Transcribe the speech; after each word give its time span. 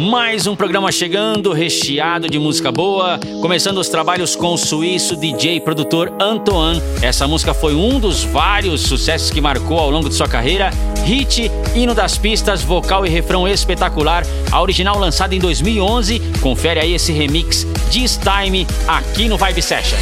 Mais 0.00 0.46
um 0.46 0.56
programa 0.56 0.90
chegando, 0.90 1.52
recheado 1.52 2.26
de 2.26 2.38
música 2.38 2.72
boa. 2.72 3.20
Começando 3.42 3.76
os 3.76 3.90
trabalhos 3.90 4.34
com 4.34 4.54
o 4.54 4.56
suíço 4.56 5.14
DJ 5.14 5.60
produtor 5.60 6.10
Antoine. 6.18 6.80
Essa 7.02 7.28
música 7.28 7.52
foi 7.52 7.74
um 7.74 8.00
dos 8.00 8.24
vários 8.24 8.80
sucessos 8.80 9.30
que 9.30 9.42
marcou 9.42 9.78
ao 9.78 9.90
longo 9.90 10.08
de 10.08 10.14
sua 10.14 10.26
carreira. 10.26 10.70
Hit, 11.04 11.50
hino 11.74 11.94
das 11.94 12.16
pistas, 12.16 12.62
vocal 12.62 13.04
e 13.04 13.10
refrão 13.10 13.46
espetacular. 13.46 14.24
A 14.50 14.62
original 14.62 14.98
lançada 14.98 15.34
em 15.34 15.38
2011. 15.38 16.18
Confere 16.40 16.80
aí 16.80 16.94
esse 16.94 17.12
remix 17.12 17.66
This 17.92 18.18
Time 18.18 18.66
aqui 18.88 19.28
no 19.28 19.36
Vibe 19.36 19.60
Session. 19.60 19.98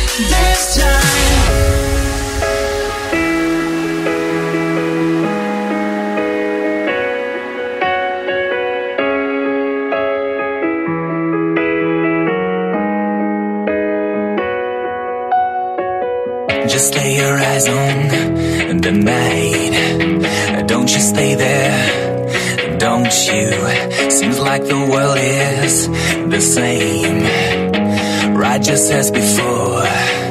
Eyes 17.58 17.68
on 17.68 18.80
the 18.80 18.92
night. 18.92 20.66
Don't 20.66 20.92
you 20.92 21.00
stay 21.00 21.34
there, 21.34 22.78
don't 22.78 23.12
you? 23.26 24.10
Seems 24.10 24.38
like 24.38 24.64
the 24.64 24.88
world 24.90 25.18
is 25.18 25.88
the 26.30 26.40
same, 26.40 28.36
right 28.36 28.62
just 28.62 28.90
as 28.92 29.10
before. 29.10 30.27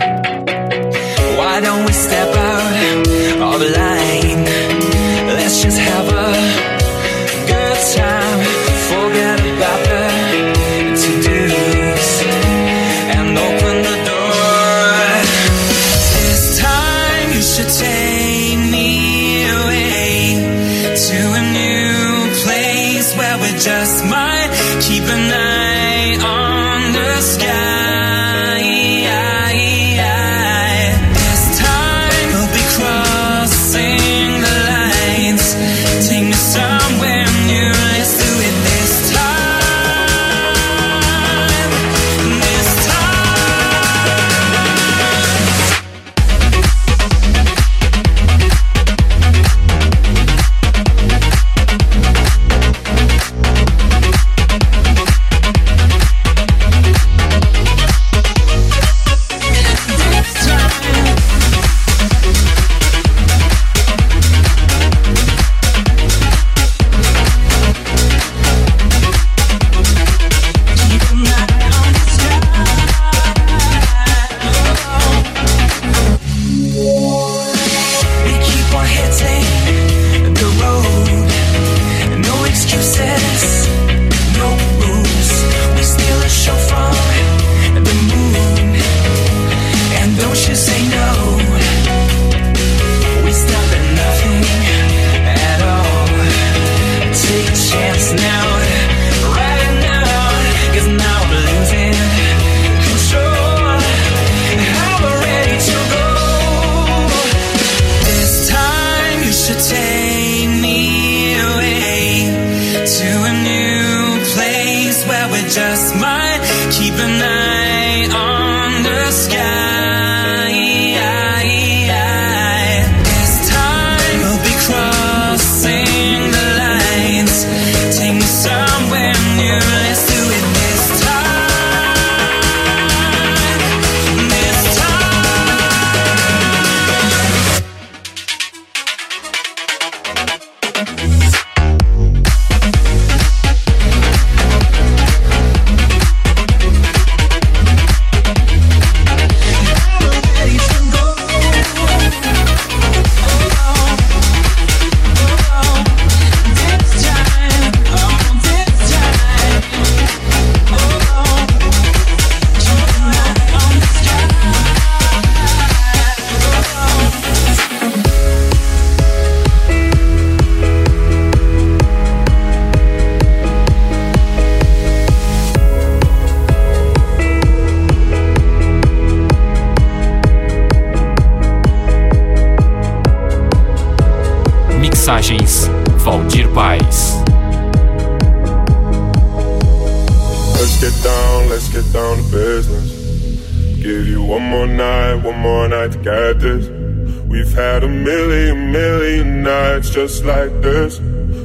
Just 199.98 200.24
like 200.26 200.54
this. 200.62 200.98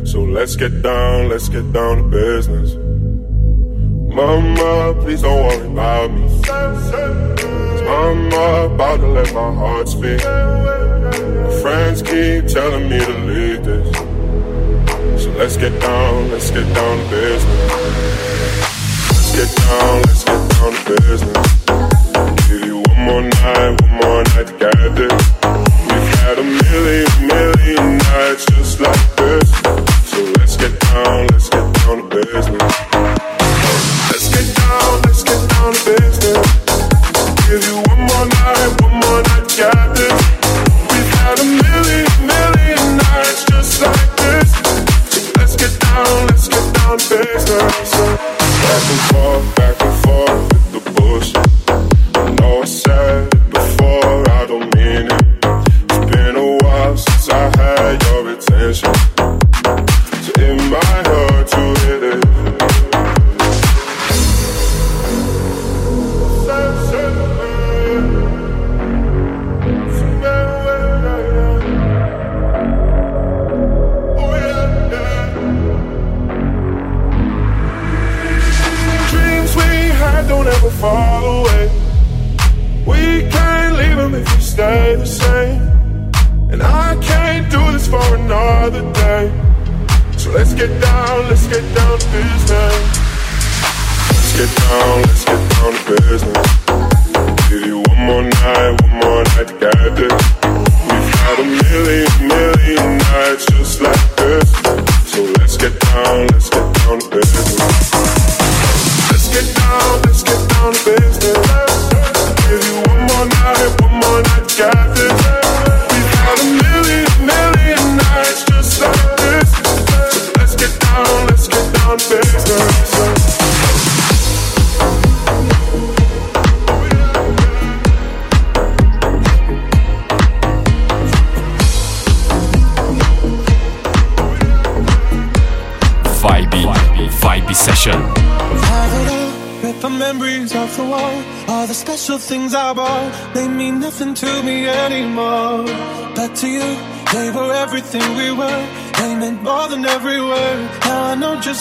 So 0.04 0.20
let's 0.20 0.56
get 0.56 0.82
down, 0.82 1.30
let's 1.30 1.48
get 1.48 1.72
down 1.72 1.96
to 1.96 2.02
business. 2.02 2.74
Mama, 4.14 4.94
please 5.00 5.22
don't 5.22 5.40
worry 5.46 5.66
about 5.72 6.10
me. 6.12 6.24
I'm 7.88 8.26
about 8.26 8.98
to 8.98 9.06
let 9.06 9.32
my 9.32 9.54
heart 9.54 9.88
speak. 9.88 10.22
My 10.22 11.50
friends 11.62 12.02
keep 12.02 12.46
telling 12.46 12.90
me 12.90 12.98
to 12.98 13.16
leave 13.30 13.64
this. 13.64 13.88
So 15.24 15.30
let's 15.40 15.56
get 15.56 15.74
down, 15.80 16.30
let's 16.30 16.50
get 16.50 16.66
down 16.74 16.94
to 16.98 17.10
business. 17.10 17.31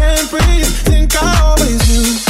can't 0.00 0.30
breathe, 0.30 0.64
think 0.88 1.22
I 1.22 1.40
always 1.42 1.88
knew. 1.90 2.29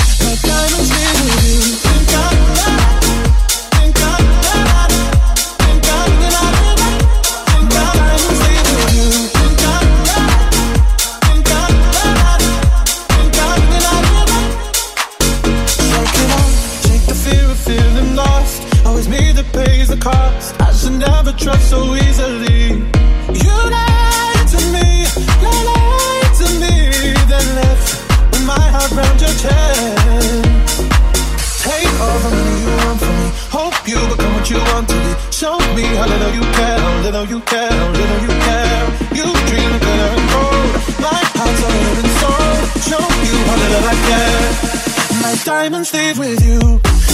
time 45.63 45.75
and 45.75 45.87
stay 45.87 46.13
with 46.19 46.41
you. 46.43 46.59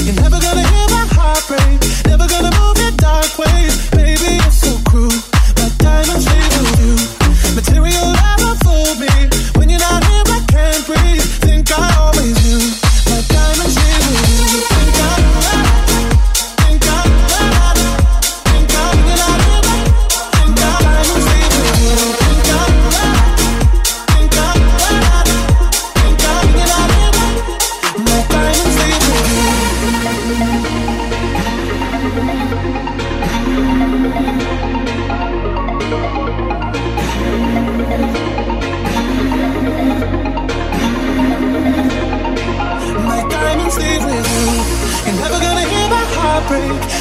You're 0.04 0.20
never 0.22 0.38
gonna 0.38 0.66
hear 0.72 0.88
my 0.96 1.06
heart 1.18 1.42
break, 1.50 1.78
never 2.06 2.26
gonna 2.28 2.52
move 2.60 2.78
your 2.78 2.94
dark 2.96 3.30
ways. 3.38 3.74
Baby, 3.90 4.38
it's 4.46 4.58
so 4.62 4.72
cruel. 4.88 5.18
My 5.58 5.68
diamonds 5.78 6.24
stay 6.26 6.44
with 6.54 6.78
you. 6.82 6.94
Material 7.58 8.06
never 8.22 8.50
fooled 8.62 8.98
me. 9.02 9.55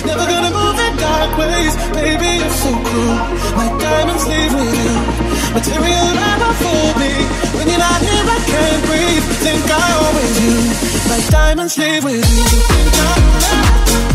Never 0.06 0.26
gonna 0.26 0.52
move 0.52 0.78
in 0.86 0.94
dark 0.98 1.32
ways. 1.38 1.74
Baby, 1.94 2.30
you're 2.42 2.58
so 2.64 2.72
cool. 2.90 3.16
Like 3.60 3.74
diamonds 3.80 4.26
leave 4.28 4.54
with 4.54 4.74
you. 4.82 4.94
Material 5.58 6.08
never 6.24 6.52
fool 6.62 6.90
me. 7.02 7.14
When 7.56 7.66
you're 7.70 7.86
not 7.90 8.02
here, 8.02 8.26
I 8.38 8.40
can't 8.52 8.82
breathe. 8.90 9.26
Think 9.46 9.64
I 9.72 9.88
always 10.02 10.34
you. 10.44 10.58
Like 11.12 11.26
diamonds 11.30 11.78
leave 11.78 12.04
with 12.04 12.26
you. 12.38 14.14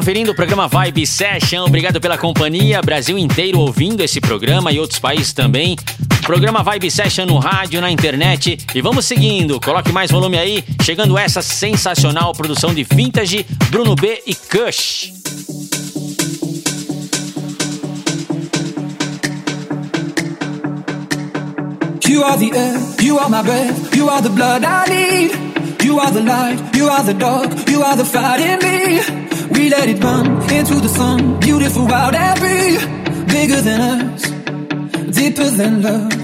Conferindo 0.00 0.32
o 0.32 0.34
programa 0.34 0.66
Vibe 0.66 1.06
Session, 1.06 1.62
obrigado 1.62 2.00
pela 2.00 2.16
companhia, 2.16 2.80
Brasil 2.80 3.18
inteiro 3.18 3.58
ouvindo 3.58 4.00
esse 4.00 4.18
programa 4.18 4.72
e 4.72 4.80
outros 4.80 4.98
países 4.98 5.34
também. 5.34 5.76
Programa 6.22 6.62
Vibe 6.62 6.90
Session 6.90 7.26
no 7.26 7.38
rádio, 7.38 7.82
na 7.82 7.90
internet. 7.90 8.56
E 8.74 8.80
vamos 8.80 9.04
seguindo, 9.04 9.60
coloque 9.60 9.92
mais 9.92 10.10
volume 10.10 10.38
aí, 10.38 10.64
chegando 10.82 11.18
essa 11.18 11.42
sensacional 11.42 12.32
produção 12.32 12.72
de 12.72 12.82
Vintage, 12.82 13.44
Bruno 13.68 13.94
B 13.94 14.22
e 14.26 14.34
Kush. 14.34 15.12
You 22.08 22.24
are 22.24 22.38
the 22.38 22.56
air, 22.56 23.02
you 23.02 23.18
are 23.18 23.28
my 23.28 23.42
breath, 23.42 23.94
you 23.94 24.08
are 24.08 24.22
the 24.22 24.30
blood 24.30 24.64
I 24.64 24.88
need. 24.88 25.84
You 25.84 25.98
are 26.00 26.10
the 26.10 26.22
light, 26.22 26.74
you 26.74 26.88
are 26.88 27.02
the 27.02 27.12
dark, 27.12 27.68
you 27.68 27.82
are 27.82 27.96
the 27.96 28.04
fight 28.04 28.40
in 28.40 28.58
me. 28.60 29.19
We 29.60 29.68
let 29.68 29.90
it 29.90 30.02
run 30.02 30.26
into 30.50 30.76
the 30.76 30.88
sun, 30.88 31.38
beautiful, 31.38 31.84
wild 31.84 32.14
free. 32.38 32.78
Bigger 33.26 33.60
than 33.60 33.80
us, 33.82 34.22
deeper 35.14 35.50
than 35.50 35.82
love. 35.82 36.16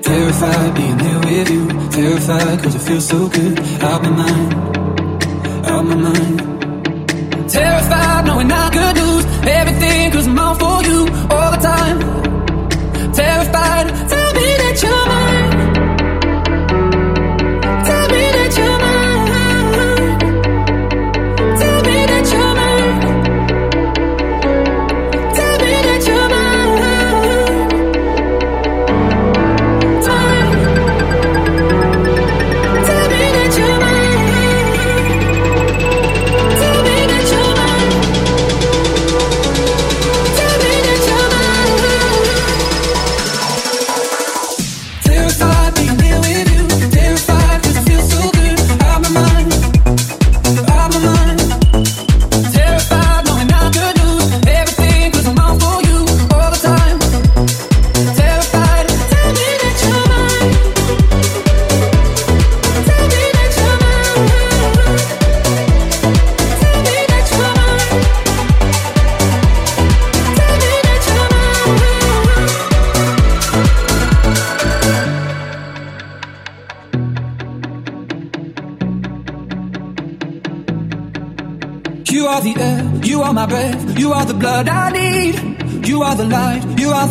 Terrified 0.00 0.74
being 0.76 0.98
here 1.00 1.20
with 1.26 1.50
you, 1.50 1.66
terrified 1.90 2.62
cause 2.62 2.76
it 2.76 2.82
feels 2.88 3.08
so 3.08 3.28
good. 3.28 3.58
Out 3.82 4.02
my 4.04 4.10
mind, 4.10 4.54
out 5.66 5.84
my 5.84 5.96
mind. 5.96 6.53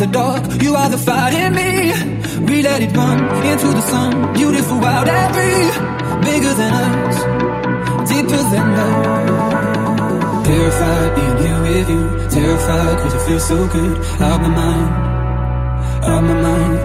The 0.06 0.12
dark, 0.12 0.44
you 0.62 0.76
are 0.76 0.90
the 0.90 0.98
fight 0.98 1.34
in 1.34 1.52
me. 1.56 1.70
We 2.48 2.62
let 2.62 2.82
it 2.82 2.92
run 2.96 3.20
into 3.52 3.68
the 3.68 3.82
sun, 3.82 4.34
beautiful, 4.34 4.80
wild 4.80 5.08
and 5.08 5.30
free. 5.36 5.68
Bigger 6.28 6.54
than 6.60 6.74
us, 6.74 7.18
deeper 8.10 8.44
than 8.54 8.68
love. 8.78 10.46
Terrified 10.46 11.10
being 11.16 11.38
here 11.44 11.62
with 11.66 11.90
you, 11.94 12.04
terrified 12.36 12.96
cause 13.00 13.14
it 13.14 13.24
feels 13.28 13.48
so 13.48 13.68
good. 13.76 13.98
Out 14.28 14.42
my 14.42 14.52
mind, 14.62 14.90
out 16.12 16.24
my 16.30 16.36
mind. 16.48 16.80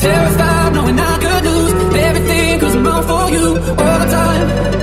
Terrified 0.00 0.72
knowing 0.74 0.98
I 0.98 1.14
could 1.24 1.42
lose 1.48 1.72
everything 2.08 2.60
cause 2.60 2.74
I'm 2.74 2.86
all 2.86 3.02
for 3.10 3.24
you 3.34 3.46
all 3.82 3.98
the 4.02 4.08
time. 4.18 4.82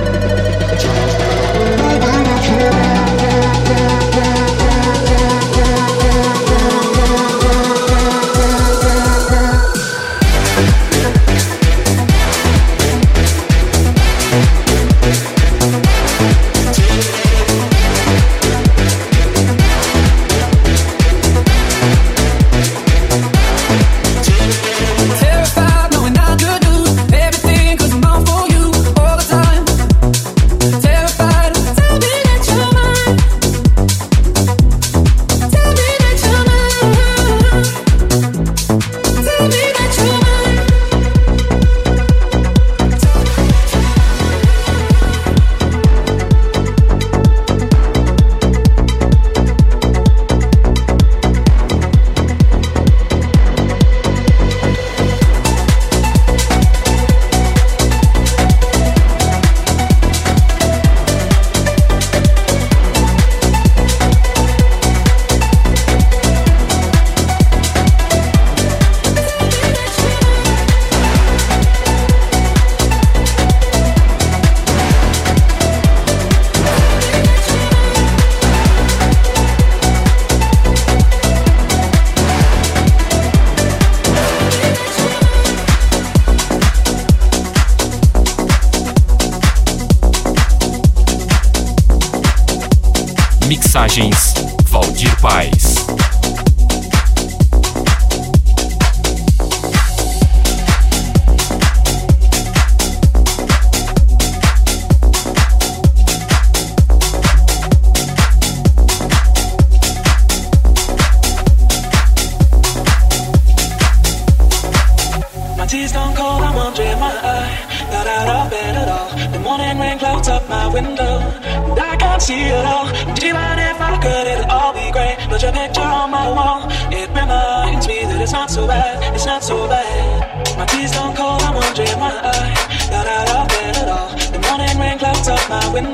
My 116.98 117.14
eye. 117.14 117.86
Got 117.92 118.06
out 118.08 118.28
of 118.28 118.50
bed 118.50 118.74
at 118.74 118.88
all. 118.88 119.08
The 119.30 119.38
morning 119.38 119.78
rain 119.78 120.00
cloaks 120.00 120.26
up 120.26 120.48
my 120.48 120.66
window, 120.66 121.20
and 121.20 121.78
I 121.78 121.96
can't 121.96 122.20
see 122.20 122.42
it 122.42 122.66
all. 122.66 122.86
Would 123.06 123.22
you 123.22 123.32
mind 123.32 123.60
if 123.60 123.80
I 123.80 123.96
could? 124.02 124.26
It'll 124.26 124.50
all 124.50 124.72
be 124.74 124.90
great. 124.90 125.16
Put 125.28 125.42
your 125.42 125.52
picture 125.52 125.80
on 125.80 126.10
my 126.10 126.28
wall. 126.28 126.66
It 126.90 127.08
reminds 127.10 127.86
me 127.86 128.00
that 128.02 128.20
it's 128.20 128.32
not 128.32 128.50
so 128.50 128.66
bad, 128.66 129.14
it's 129.14 129.26
not 129.26 129.44
so 129.44 129.68
bad. 129.68 130.58
My 130.58 130.66
Please 130.66 130.90
don't 130.90 131.14
call 131.14 131.40
I 131.40 131.54
want 131.54 131.76
to 131.76 131.82
jive 131.82 132.00
my 132.00 132.10
eye 132.10 132.54
that 132.90 133.06
I 133.06 133.46
better 133.46 133.90
off 133.90 134.32
the 134.32 134.40
monster 134.40 135.38
in 135.78 135.88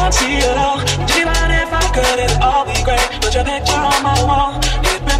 my 0.00 0.08
tears 0.10 0.52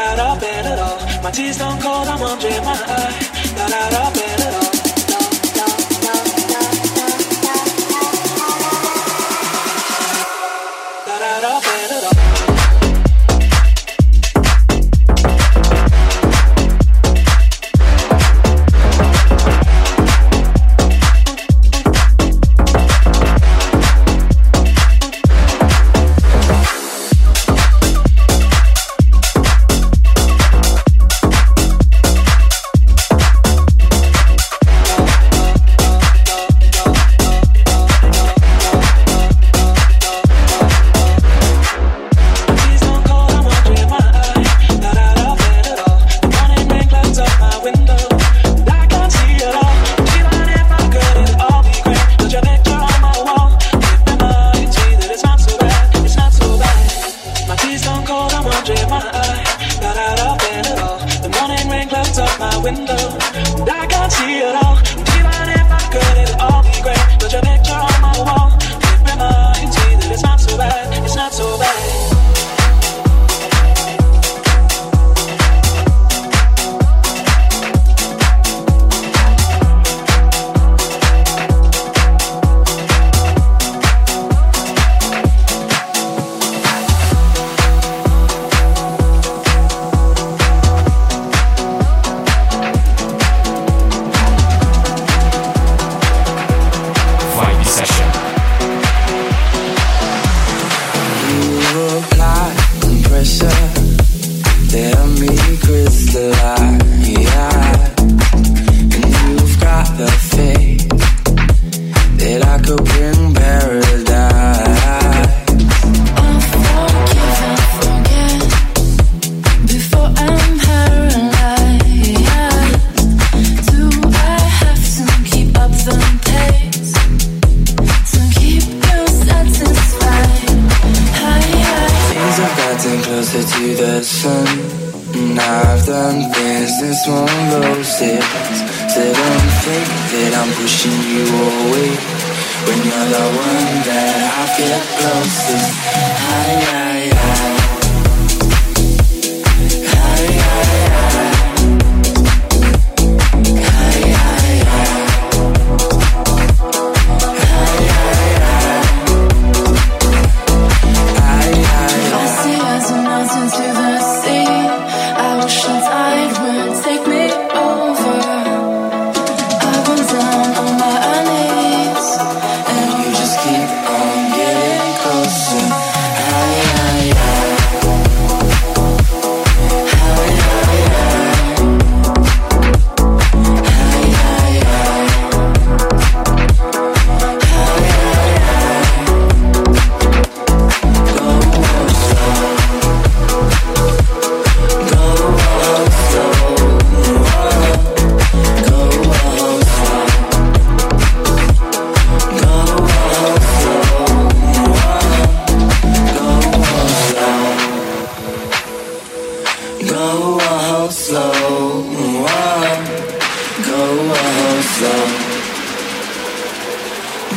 not 0.00 0.18
out 0.18 0.36
of 0.36 0.40
bed 0.40 0.66
at 0.66 0.78
all. 0.78 1.22
My 1.22 1.30
tears 1.30 1.58
don't 1.58 1.80
cold, 1.80 2.08
I'm 2.08 2.20
wondering 2.20 2.62
why. 2.64 2.76
Not 3.56 3.72
out 3.72 4.08
of 4.08 4.14
bed. 4.14 4.39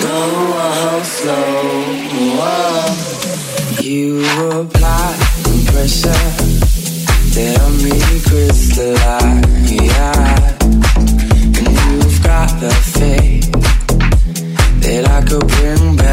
Go 0.01 1.01
slow. 1.03 1.83
You 3.81 4.23
apply 4.51 5.17
pressure. 5.67 6.43
Me 7.83 7.99
crystallize. 8.27 9.43
And 11.57 11.71
you've 11.85 12.23
got 12.23 12.49
the 12.59 12.71
faith 12.97 13.51
that 14.81 15.03
I 15.09 15.21
could 15.27 15.47
bring 15.47 15.95
back. 15.97 16.12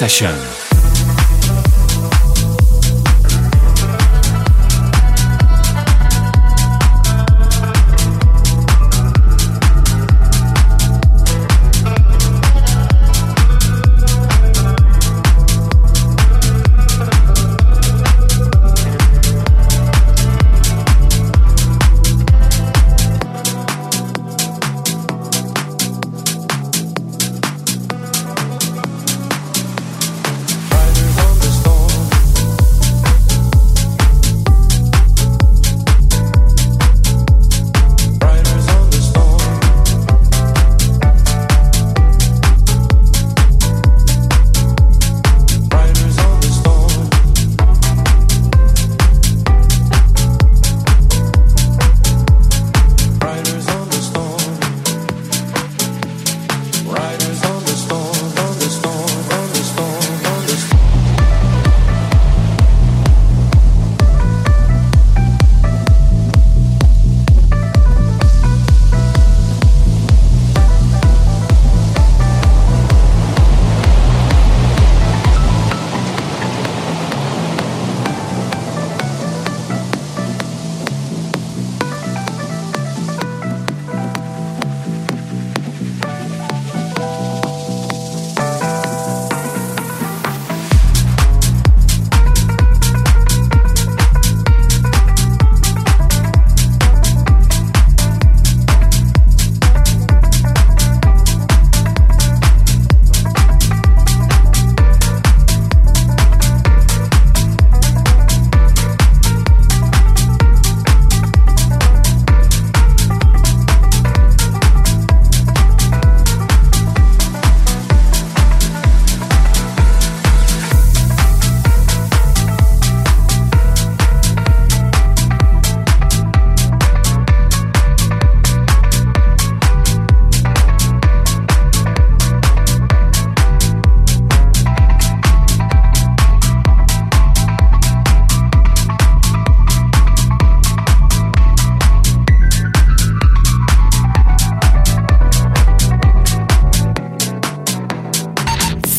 session. 0.00 0.49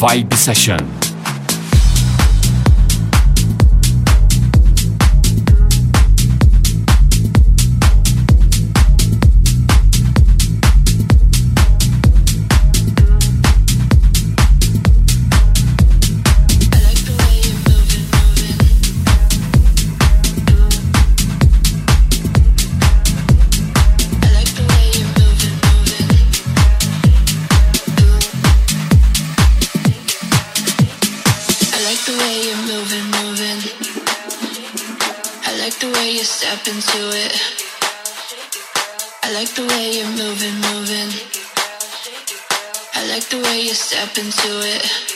Vibe 0.01 0.33
Session. 0.33 1.10
into 36.67 37.09
it. 37.13 37.33
I 39.23 39.33
like 39.33 39.49
the 39.55 39.65
way 39.67 39.97
you're 39.97 40.09
moving, 40.09 40.55
moving. 40.69 41.09
I 42.93 43.07
like 43.07 43.25
the 43.29 43.39
way 43.43 43.61
you 43.61 43.73
step 43.73 44.17
into 44.17 44.51
it. 44.63 45.10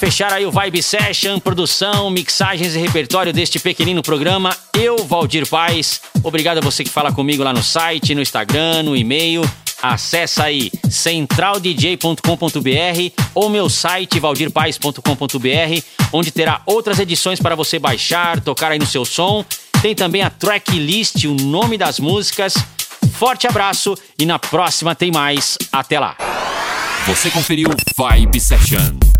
fechar 0.00 0.32
aí 0.32 0.46
o 0.46 0.50
Vibe 0.50 0.82
Session, 0.82 1.38
produção, 1.38 2.08
mixagens 2.08 2.74
e 2.74 2.78
repertório 2.78 3.34
deste 3.34 3.58
pequenino 3.58 4.02
programa, 4.02 4.56
eu, 4.72 5.04
Valdir 5.04 5.46
Paz. 5.46 6.00
Obrigado 6.24 6.56
a 6.56 6.62
você 6.62 6.82
que 6.82 6.88
fala 6.88 7.12
comigo 7.12 7.42
lá 7.42 7.52
no 7.52 7.62
site, 7.62 8.14
no 8.14 8.22
Instagram, 8.22 8.84
no 8.84 8.96
e-mail. 8.96 9.42
Acesse 9.82 10.40
aí 10.40 10.70
centraldj.com.br 10.88 13.22
ou 13.34 13.50
meu 13.50 13.68
site 13.68 14.18
valdirpaes.com.br, 14.18 15.84
onde 16.14 16.30
terá 16.30 16.62
outras 16.64 16.98
edições 16.98 17.38
para 17.38 17.54
você 17.54 17.78
baixar, 17.78 18.40
tocar 18.40 18.72
aí 18.72 18.78
no 18.78 18.86
seu 18.86 19.04
som. 19.04 19.44
Tem 19.82 19.94
também 19.94 20.22
a 20.22 20.30
tracklist, 20.30 21.26
o 21.26 21.34
nome 21.34 21.76
das 21.76 22.00
músicas. 22.00 22.54
Forte 23.12 23.46
abraço 23.46 23.94
e 24.18 24.24
na 24.24 24.38
próxima 24.38 24.94
tem 24.94 25.12
mais. 25.12 25.58
Até 25.70 26.00
lá. 26.00 26.16
Você 27.06 27.28
conferiu 27.28 27.68
Vibe 27.98 28.40
Session. 28.40 29.19